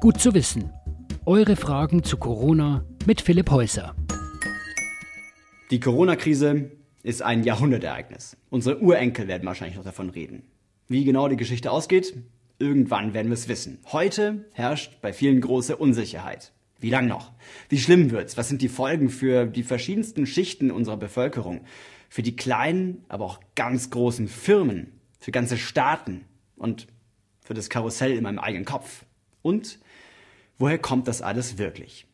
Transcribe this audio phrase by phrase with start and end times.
[0.00, 0.72] Gut zu wissen.
[1.26, 3.94] Eure Fragen zu Corona mit Philipp Häuser.
[5.70, 6.70] Die Corona-Krise
[7.02, 8.38] ist ein Jahrhundertereignis.
[8.48, 10.44] Unsere Urenkel werden wahrscheinlich noch davon reden.
[10.88, 12.14] Wie genau die Geschichte ausgeht,
[12.58, 13.78] irgendwann werden wir es wissen.
[13.92, 16.52] Heute herrscht bei vielen große Unsicherheit.
[16.78, 17.32] Wie lang noch?
[17.68, 18.38] Wie schlimm wird's?
[18.38, 21.66] Was sind die Folgen für die verschiedensten Schichten unserer Bevölkerung?
[22.08, 26.22] Für die kleinen, aber auch ganz großen Firmen, für ganze Staaten
[26.56, 26.86] und
[27.42, 29.04] für das Karussell in meinem eigenen Kopf.
[29.42, 29.78] Und
[30.60, 32.06] woher kommt das alles wirklich?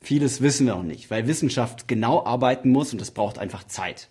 [0.00, 4.10] Vieles wissen wir auch nicht, weil Wissenschaft genau arbeiten muss und es braucht einfach Zeit.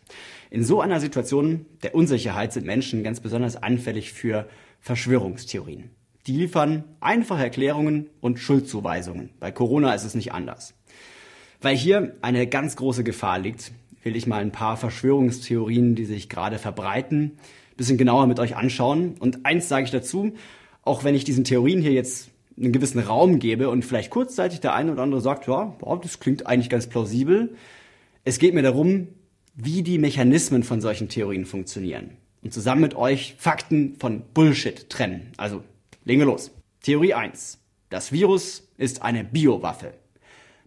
[0.49, 4.49] In so einer Situation der Unsicherheit sind Menschen ganz besonders anfällig für
[4.81, 5.91] Verschwörungstheorien.
[6.25, 9.29] Die liefern einfache Erklärungen und Schuldzuweisungen.
[9.39, 10.73] Bei Corona ist es nicht anders.
[11.61, 13.71] Weil hier eine ganz große Gefahr liegt,
[14.01, 17.37] will ich mal ein paar Verschwörungstheorien, die sich gerade verbreiten,
[17.77, 19.15] bisschen genauer mit euch anschauen.
[19.19, 20.33] Und eins sage ich dazu,
[20.81, 24.73] auch wenn ich diesen Theorien hier jetzt einen gewissen Raum gebe und vielleicht kurzzeitig der
[24.73, 27.55] eine oder andere sagt, ja, das klingt eigentlich ganz plausibel.
[28.23, 29.07] Es geht mir darum,
[29.55, 35.31] wie die Mechanismen von solchen Theorien funktionieren und zusammen mit euch Fakten von Bullshit trennen.
[35.37, 35.63] Also,
[36.03, 36.51] legen wir los.
[36.81, 37.59] Theorie 1.
[37.89, 39.93] Das Virus ist eine Biowaffe.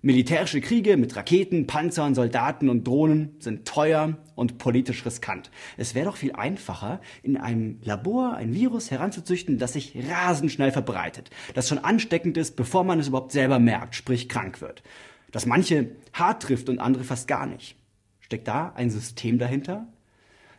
[0.07, 5.51] Militärische Kriege mit Raketen, Panzern, Soldaten und Drohnen sind teuer und politisch riskant.
[5.77, 10.71] Es wäre doch viel einfacher, in einem Labor ein Virus heranzuzüchten, das sich rasend schnell
[10.71, 14.85] verbreitet, das schon ansteckend ist, bevor man es überhaupt selber merkt, sprich krank wird.
[15.33, 17.75] Das manche hart trifft und andere fast gar nicht.
[18.21, 19.89] Steckt da ein System dahinter?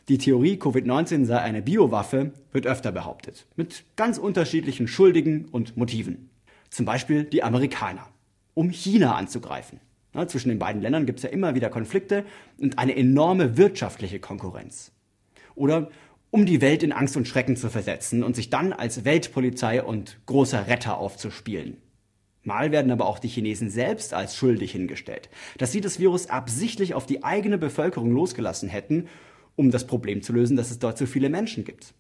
[0.10, 6.32] Die Theorie, Covid-19 sei eine Biowaffe, wird öfter behauptet, mit ganz unterschiedlichen Schuldigen und Motiven.
[6.70, 8.10] Zum Beispiel die Amerikaner
[8.58, 9.80] um China anzugreifen.
[10.16, 12.26] Ja, zwischen den beiden Ländern gibt es ja immer wieder Konflikte
[12.58, 14.92] und eine enorme wirtschaftliche Konkurrenz.
[15.54, 15.92] Oder
[16.32, 20.18] um die Welt in Angst und Schrecken zu versetzen und sich dann als Weltpolizei und
[20.26, 21.78] großer Retter aufzuspielen.
[22.44, 25.30] Mal werden aber auch die Chinesen selbst als schuldig hingestellt,
[25.60, 29.08] dass sie das Virus absichtlich auf die eigene Bevölkerung losgelassen hätten,
[29.56, 31.94] um das Problem zu lösen, dass es dort so viele Menschen gibt.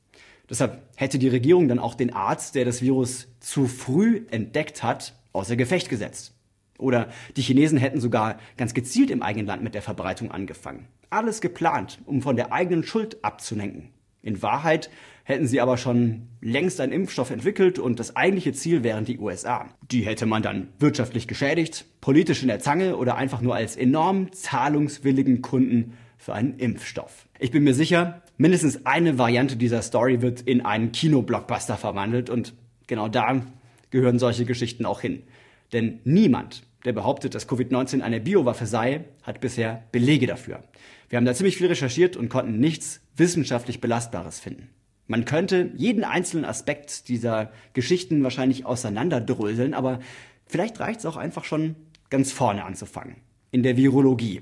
[0.49, 5.13] Deshalb hätte die Regierung dann auch den Arzt, der das Virus zu früh entdeckt hat,
[5.33, 6.33] außer Gefecht gesetzt.
[6.77, 10.87] Oder die Chinesen hätten sogar ganz gezielt im eigenen Land mit der Verbreitung angefangen.
[11.09, 13.89] Alles geplant, um von der eigenen Schuld abzulenken.
[14.21, 14.89] In Wahrheit
[15.23, 19.67] hätten sie aber schon längst einen Impfstoff entwickelt und das eigentliche Ziel wären die USA.
[19.89, 24.31] Die hätte man dann wirtschaftlich geschädigt, politisch in der Zange oder einfach nur als enorm
[24.31, 27.27] zahlungswilligen Kunden für einen Impfstoff.
[27.39, 32.53] Ich bin mir sicher, mindestens eine Variante dieser Story wird in einen Kinoblockbuster verwandelt und
[32.87, 33.45] genau da
[33.91, 35.23] gehören solche Geschichten auch hin.
[35.73, 40.63] Denn niemand, der behauptet, dass Covid-19 eine Biowaffe sei, hat bisher Belege dafür.
[41.09, 44.69] Wir haben da ziemlich viel recherchiert und konnten nichts wissenschaftlich Belastbares finden.
[45.05, 49.99] Man könnte jeden einzelnen Aspekt dieser Geschichten wahrscheinlich auseinanderdröseln, aber
[50.47, 51.75] vielleicht reicht es auch einfach schon
[52.09, 53.17] ganz vorne anzufangen.
[53.51, 54.41] In der Virologie.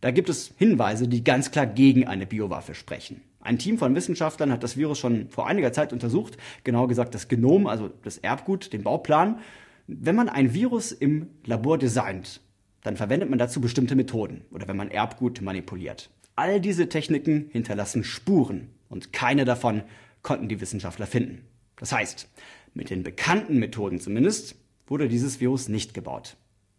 [0.00, 3.22] Da gibt es Hinweise, die ganz klar gegen eine Biowaffe sprechen.
[3.40, 7.28] Ein Team von Wissenschaftlern hat das Virus schon vor einiger Zeit untersucht, genauer gesagt das
[7.28, 9.38] Genom, also das Erbgut, den Bauplan,
[9.86, 12.40] wenn man ein Virus im Labor designt,
[12.82, 16.10] dann verwendet man dazu bestimmte Methoden oder wenn man Erbgut manipuliert.
[16.36, 19.82] All diese Techniken hinterlassen Spuren und keine davon
[20.22, 21.44] konnten die Wissenschaftler finden.
[21.76, 22.28] Das heißt,
[22.72, 24.56] mit den bekannten Methoden zumindest
[24.86, 26.36] wurde dieses Virus nicht gebaut.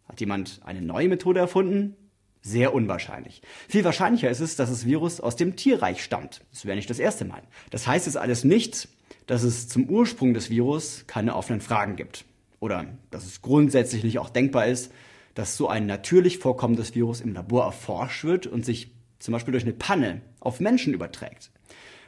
[0.08, 1.96] Hat jemand eine neue Methode erfunden?
[2.42, 3.42] Sehr unwahrscheinlich.
[3.68, 6.44] Viel wahrscheinlicher ist es, dass das Virus aus dem Tierreich stammt.
[6.52, 7.42] Das wäre nicht das erste Mal.
[7.70, 8.88] Das heißt es alles nicht,
[9.26, 12.24] dass es zum Ursprung des Virus keine offenen Fragen gibt
[12.66, 14.92] oder dass es grundsätzlich nicht auch denkbar ist,
[15.34, 18.90] dass so ein natürlich vorkommendes Virus im Labor erforscht wird und sich
[19.20, 21.52] zum Beispiel durch eine Panne auf Menschen überträgt.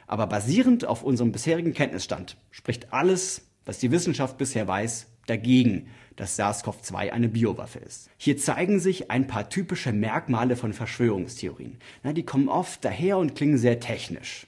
[0.05, 5.87] Aber basierend auf unserem bisherigen Kenntnisstand spricht alles, was die Wissenschaft bisher weiß, dagegen,
[6.17, 8.09] dass SARS-CoV-2 eine Biowaffe ist.
[8.17, 11.77] Hier zeigen sich ein paar typische Merkmale von Verschwörungstheorien.
[12.03, 14.47] Na, die kommen oft daher und klingen sehr technisch.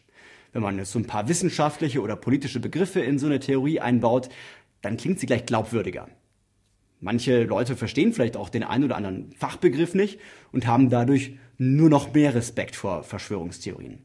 [0.53, 4.27] Wenn man jetzt so ein paar wissenschaftliche oder politische Begriffe in so eine Theorie einbaut,
[4.81, 6.07] dann klingt sie gleich glaubwürdiger.
[6.99, 10.19] Manche Leute verstehen vielleicht auch den einen oder anderen Fachbegriff nicht
[10.51, 13.99] und haben dadurch nur noch mehr Respekt vor Verschwörungstheorien.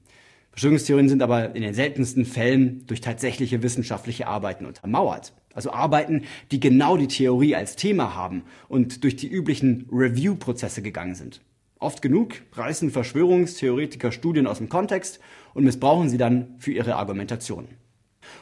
[0.52, 5.34] Verschwörungstheorien sind aber in den seltensten Fällen durch tatsächliche wissenschaftliche Arbeiten untermauert.
[5.52, 11.14] Also Arbeiten, die genau die Theorie als Thema haben und durch die üblichen Review-Prozesse gegangen
[11.14, 11.43] sind.
[11.78, 15.20] Oft genug reißen Verschwörungstheoretiker Studien aus dem Kontext
[15.52, 17.69] und missbrauchen sie dann für ihre Argumentation.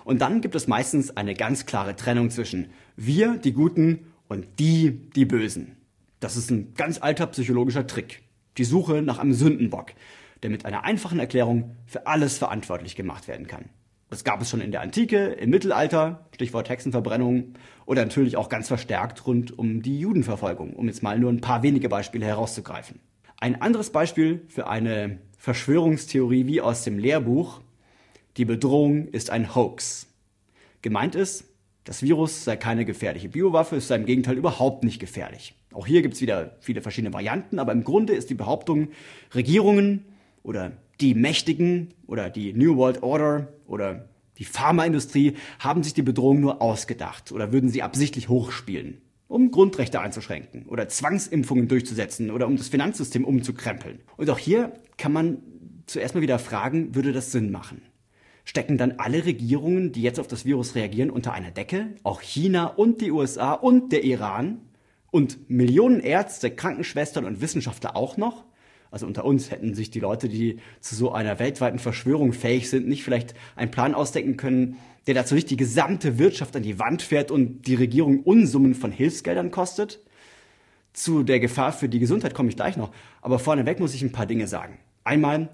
[0.05, 5.11] Und dann gibt es meistens eine ganz klare Trennung zwischen wir, die Guten, und die,
[5.15, 5.77] die Bösen.
[6.21, 8.23] Das ist ein ganz alter psychologischer Trick.
[8.57, 9.93] Die Suche nach einem Sündenbock,
[10.43, 13.67] der mit einer einfachen Erklärung für alles verantwortlich gemacht werden kann.
[14.11, 17.55] Das gab es schon in der Antike, im Mittelalter, Stichwort Hexenverbrennung,
[17.85, 21.63] oder natürlich auch ganz verstärkt rund um die Judenverfolgung, um jetzt mal nur ein paar
[21.63, 23.01] wenige Beispiele herauszugreifen.
[23.41, 27.61] Ein anderes Beispiel für eine Verschwörungstheorie wie aus dem Lehrbuch,
[28.37, 30.07] die Bedrohung ist ein Hoax.
[30.83, 31.45] Gemeint ist,
[31.85, 35.55] das Virus sei keine gefährliche Biowaffe, es sei im Gegenteil überhaupt nicht gefährlich.
[35.73, 38.89] Auch hier gibt es wieder viele verschiedene Varianten, aber im Grunde ist die Behauptung,
[39.35, 40.05] Regierungen
[40.43, 44.09] oder die Mächtigen oder die New World Order oder
[44.39, 50.01] die Pharmaindustrie haben sich die Bedrohung nur ausgedacht oder würden sie absichtlich hochspielen, um Grundrechte
[50.01, 54.01] einzuschränken oder Zwangsimpfungen durchzusetzen oder um das Finanzsystem umzukrempeln.
[54.17, 55.39] Und auch hier kann man
[55.87, 57.83] zuerst mal wieder fragen, würde das Sinn machen?
[58.45, 61.95] Stecken dann alle Regierungen, die jetzt auf das Virus reagieren, unter einer Decke?
[62.03, 64.61] Auch China und die USA und der Iran?
[65.11, 68.45] Und Millionen Ärzte, Krankenschwestern und Wissenschaftler auch noch?
[68.95, 72.87] also unter uns hätten sich die Leute, die zu so einer weltweiten Verschwörung fähig sind,
[72.87, 74.77] nicht vielleicht einen Plan ausdenken können,
[75.09, 78.93] der dazu nicht die gesamte Wirtschaft an die Wand fährt und die Regierung Unsummen von
[78.93, 80.01] Hilfsgeldern kostet?
[80.93, 84.13] Zu der Gefahr für die Gesundheit komme ich gleich noch, aber vorneweg muss ich ein
[84.13, 84.79] paar Dinge sagen.
[85.03, 85.49] Einmal,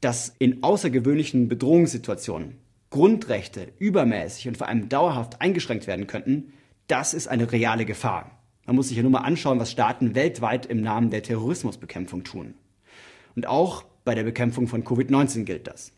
[0.00, 2.58] dass in außergewöhnlichen Bedrohungssituationen
[2.90, 6.52] Grundrechte übermäßig und vor allem dauerhaft eingeschränkt werden könnten,
[6.86, 8.30] das ist eine reale Gefahr.
[8.66, 12.54] Man muss sich ja nur mal anschauen, was Staaten weltweit im Namen der Terrorismusbekämpfung tun.
[13.34, 15.92] Und auch bei der Bekämpfung von Covid-19 gilt das.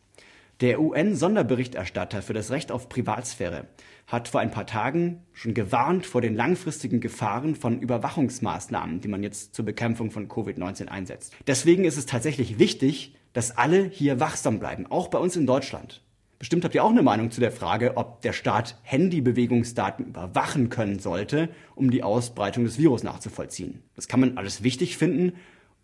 [0.61, 3.69] Der UN-Sonderberichterstatter für das Recht auf Privatsphäre
[4.09, 9.23] hat vor ein paar Tagen schon gewarnt vor den langfristigen Gefahren von Überwachungsmaßnahmen, die man
[9.23, 11.33] jetzt zur Bekämpfung von Covid-19 einsetzt.
[11.47, 16.03] Deswegen ist es tatsächlich wichtig, dass alle hier wachsam bleiben, auch bei uns in Deutschland.
[16.41, 20.99] Bestimmt habt ihr auch eine Meinung zu der Frage, ob der Staat Handybewegungsdaten überwachen können
[20.99, 23.85] sollte, um die Ausbreitung des Virus nachzuvollziehen.
[23.95, 25.35] Das kann man alles wichtig finden,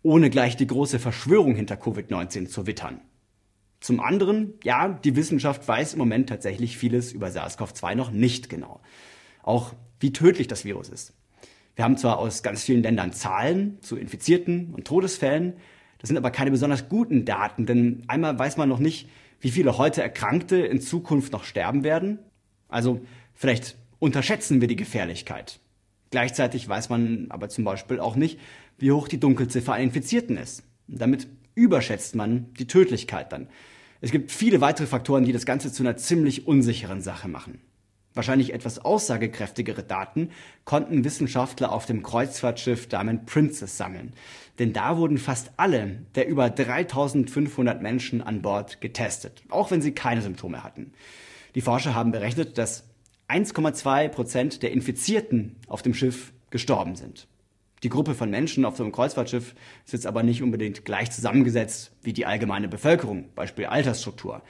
[0.03, 2.99] ohne gleich die große Verschwörung hinter Covid-19 zu wittern.
[3.79, 8.81] Zum anderen, ja, die Wissenschaft weiß im Moment tatsächlich vieles über SARS-CoV-2 noch nicht genau.
[9.43, 9.71] Auch
[10.01, 11.13] wie tödlich das Virus ist.
[11.77, 15.53] Wir haben zwar aus ganz vielen Ländern Zahlen zu Infizierten und Todesfällen,
[15.99, 19.09] das sind aber keine besonders guten Daten, denn einmal weiß man noch nicht,
[19.39, 22.19] wie viele heute Erkrankte in Zukunft noch sterben werden.
[22.67, 23.01] Also
[23.33, 25.59] vielleicht unterschätzen wir die Gefährlichkeit.
[26.11, 28.39] Gleichzeitig weiß man aber zum Beispiel auch nicht,
[28.77, 30.63] wie hoch die Dunkelziffer an Infizierten ist.
[30.87, 33.47] Damit überschätzt man die Tödlichkeit dann.
[34.01, 37.59] Es gibt viele weitere Faktoren, die das Ganze zu einer ziemlich unsicheren Sache machen.
[38.15, 40.31] Wahrscheinlich etwas aussagekräftigere Daten
[40.63, 44.13] konnten Wissenschaftler auf dem Kreuzfahrtschiff Diamond Princess sammeln.
[44.57, 49.91] Denn da wurden fast alle der über 3500 Menschen an Bord getestet, auch wenn sie
[49.91, 50.93] keine Symptome hatten.
[51.55, 52.85] Die Forscher haben berechnet, dass
[53.27, 57.27] 1,2 Prozent der Infizierten auf dem Schiff gestorben sind.
[57.83, 61.91] Die Gruppe von Menschen auf so einem Kreuzfahrtschiff ist jetzt aber nicht unbedingt gleich zusammengesetzt
[62.01, 64.41] wie die allgemeine Bevölkerung, Beispiel Altersstruktur.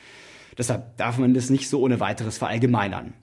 [0.56, 3.14] Deshalb darf man das nicht so ohne weiteres verallgemeinern.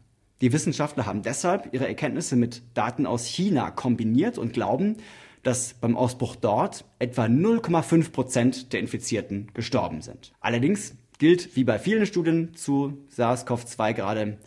[0.43, 4.97] Die Wissenschaftler haben deshalb ihre Erkenntnisse mit Daten aus China kombiniert und glauben,
[5.45, 10.33] dass beim Ausbruch dort etwa 0,5 Prozent der Infizierten gestorben sind.
[10.41, 14.39] Allerdings gilt wie bei vielen Studien zu SARS-CoV-2 gerade,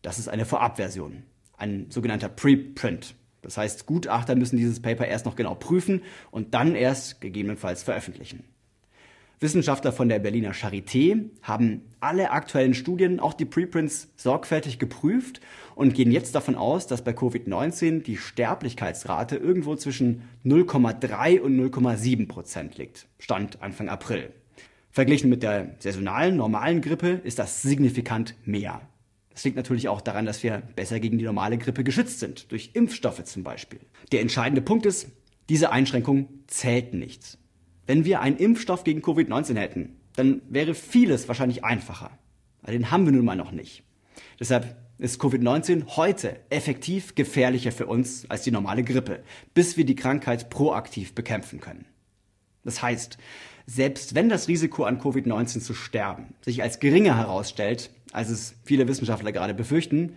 [0.00, 1.22] das ist eine Vorabversion,
[1.58, 3.14] ein sogenannter Preprint.
[3.42, 6.00] Das heißt, Gutachter müssen dieses Paper erst noch genau prüfen
[6.30, 8.44] und dann erst gegebenenfalls veröffentlichen.
[9.42, 15.40] Wissenschaftler von der Berliner Charité haben alle aktuellen Studien, auch die Preprints, sorgfältig geprüft
[15.74, 22.28] und gehen jetzt davon aus, dass bei Covid-19 die Sterblichkeitsrate irgendwo zwischen 0,3 und 0,7
[22.28, 23.08] Prozent liegt.
[23.18, 24.32] Stand Anfang April.
[24.92, 28.80] Verglichen mit der saisonalen, normalen Grippe ist das signifikant mehr.
[29.30, 32.70] Das liegt natürlich auch daran, dass wir besser gegen die normale Grippe geschützt sind, durch
[32.74, 33.80] Impfstoffe zum Beispiel.
[34.12, 35.08] Der entscheidende Punkt ist,
[35.48, 37.38] diese Einschränkung zählt nichts.
[37.86, 42.10] Wenn wir einen Impfstoff gegen Covid-19 hätten, dann wäre vieles wahrscheinlich einfacher.
[42.62, 43.82] Aber den haben wir nun mal noch nicht.
[44.38, 49.22] Deshalb ist Covid-19 heute effektiv gefährlicher für uns als die normale Grippe,
[49.54, 51.86] bis wir die Krankheit proaktiv bekämpfen können.
[52.64, 53.18] Das heißt,
[53.66, 58.86] selbst wenn das Risiko an Covid-19 zu sterben sich als geringer herausstellt, als es viele
[58.86, 60.16] Wissenschaftler gerade befürchten,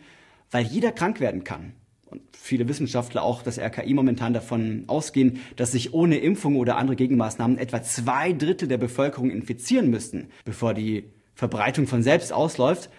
[0.51, 1.73] weil jeder krank werden kann
[2.15, 6.95] und viele Wissenschaftler auch das RKI momentan davon ausgehen, dass sich ohne Impfung oder andere
[6.95, 12.89] Gegenmaßnahmen etwa zwei Drittel der Bevölkerung infizieren müssten, bevor die Verbreitung von selbst ausläuft,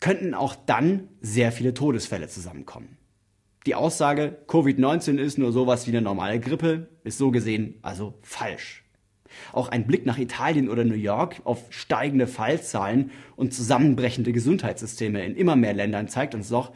[0.00, 2.96] könnten auch dann sehr viele Todesfälle zusammenkommen.
[3.66, 8.84] Die Aussage, Covid-19 ist nur sowas wie eine normale Grippe, ist so gesehen also falsch.
[9.52, 15.36] Auch ein Blick nach Italien oder New York auf steigende Fallzahlen und zusammenbrechende Gesundheitssysteme in
[15.36, 16.72] immer mehr Ländern zeigt uns doch,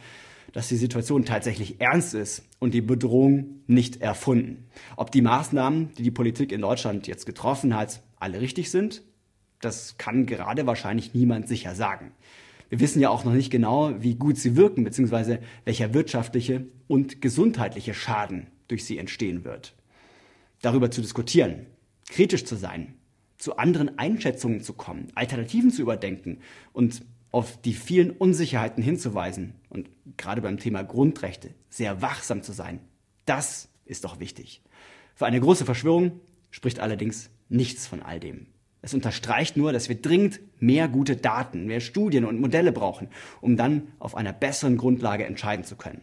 [0.53, 4.69] dass die Situation tatsächlich ernst ist und die Bedrohung nicht erfunden.
[4.97, 9.03] Ob die Maßnahmen, die die Politik in Deutschland jetzt getroffen hat, alle richtig sind,
[9.61, 12.13] das kann gerade wahrscheinlich niemand sicher sagen.
[12.69, 17.23] Wir wissen ja auch noch nicht genau, wie gut sie wirken, beziehungsweise welcher wirtschaftliche und
[17.23, 19.75] gesundheitliche Schaden durch sie entstehen wird.
[20.61, 21.67] Darüber zu diskutieren,
[22.11, 22.95] kritisch zu sein,
[23.39, 26.41] zu anderen Einschätzungen zu kommen, Alternativen zu überdenken
[26.73, 32.81] und auf die vielen Unsicherheiten hinzuweisen und gerade beim Thema Grundrechte sehr wachsam zu sein.
[33.27, 34.63] Das ist doch wichtig.
[35.15, 36.21] Für eine große Verschwörung
[36.51, 38.47] spricht allerdings nichts von all dem.
[38.81, 43.09] Es unterstreicht nur, dass wir dringend mehr gute Daten, mehr Studien und Modelle brauchen,
[43.41, 46.03] um dann auf einer besseren Grundlage entscheiden zu können.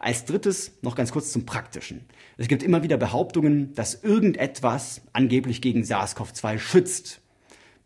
[0.00, 2.06] Als drittes noch ganz kurz zum Praktischen.
[2.36, 7.20] Es gibt immer wieder Behauptungen, dass irgendetwas angeblich gegen SARS-CoV-2 schützt.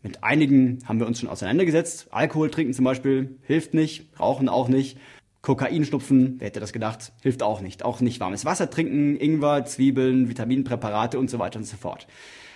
[0.03, 2.07] Mit einigen haben wir uns schon auseinandergesetzt.
[2.11, 4.97] Alkohol trinken zum Beispiel hilft nicht, rauchen auch nicht.
[5.41, 7.83] Kokainschnupfen, wer hätte das gedacht, hilft auch nicht.
[7.83, 12.07] Auch nicht warmes Wasser trinken, Ingwer, Zwiebeln, Vitaminpräparate und so weiter und so fort.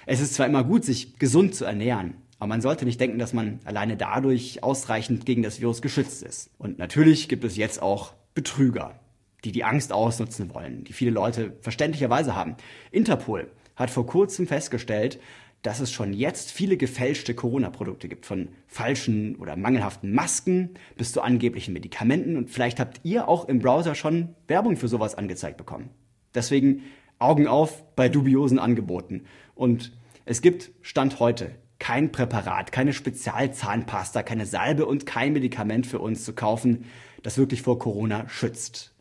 [0.06, 3.34] Es ist zwar immer gut, sich gesund zu ernähren, aber man sollte nicht denken, dass
[3.34, 6.52] man alleine dadurch ausreichend gegen das Virus geschützt ist.
[6.58, 9.00] Und natürlich gibt es jetzt auch Betrüger,
[9.44, 12.56] die die Angst ausnutzen wollen, die viele Leute verständlicherweise haben.
[12.92, 15.20] Interpol hat vor kurzem festgestellt,
[15.66, 21.22] dass es schon jetzt viele gefälschte Corona-Produkte gibt, von falschen oder mangelhaften Masken bis zu
[21.22, 22.38] angeblichen Medikamenten.
[22.38, 25.90] Und vielleicht habt ihr auch im Browser schon Werbung für sowas angezeigt bekommen.
[26.36, 26.84] Deswegen
[27.18, 29.24] Augen auf bei dubiosen Angeboten.
[29.56, 29.92] Und
[30.26, 36.26] es gibt Stand heute kein Präparat, keine Spezialzahnpasta, keine Salbe und kein Medikament für uns
[36.26, 36.86] zu kaufen,
[37.24, 38.94] das wirklich vor Corona schützt.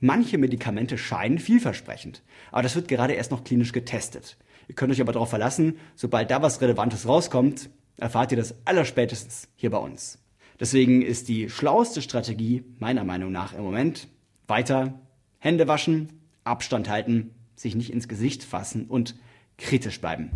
[0.00, 4.38] Manche Medikamente scheinen vielversprechend, aber das wird gerade erst noch klinisch getestet.
[4.68, 9.48] Ihr könnt euch aber darauf verlassen, sobald da was Relevantes rauskommt, erfahrt ihr das allerspätestens
[9.56, 10.18] hier bei uns.
[10.58, 14.08] Deswegen ist die schlauste Strategie meiner Meinung nach im Moment
[14.46, 15.00] weiter
[15.38, 19.16] Hände waschen, Abstand halten, sich nicht ins Gesicht fassen und
[19.58, 20.30] kritisch bleiben.